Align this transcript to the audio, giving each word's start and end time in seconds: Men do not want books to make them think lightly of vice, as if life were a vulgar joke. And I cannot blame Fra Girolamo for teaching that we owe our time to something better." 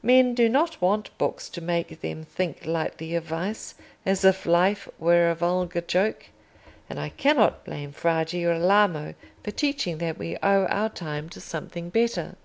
Men 0.00 0.36
do 0.36 0.48
not 0.48 0.80
want 0.80 1.10
books 1.18 1.48
to 1.48 1.60
make 1.60 2.02
them 2.02 2.22
think 2.24 2.66
lightly 2.66 3.16
of 3.16 3.24
vice, 3.24 3.74
as 4.06 4.24
if 4.24 4.46
life 4.46 4.88
were 5.00 5.28
a 5.28 5.34
vulgar 5.34 5.80
joke. 5.80 6.26
And 6.88 7.00
I 7.00 7.08
cannot 7.08 7.64
blame 7.64 7.90
Fra 7.90 8.24
Girolamo 8.24 9.14
for 9.42 9.50
teaching 9.50 9.98
that 9.98 10.18
we 10.18 10.36
owe 10.36 10.66
our 10.66 10.88
time 10.88 11.28
to 11.30 11.40
something 11.40 11.90
better." 11.90 12.36